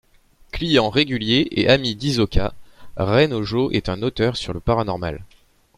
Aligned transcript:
Client 0.51 0.89
régulier 0.89 1.47
et 1.51 1.69
ami 1.69 1.93
d'Hisoka, 1.93 2.55
Ren 2.97 3.31
Hojo 3.31 3.69
est 3.69 3.87
un 3.87 4.01
auteur 4.01 4.35
sur 4.35 4.51
le 4.51 4.59
paranormal. 4.59 5.23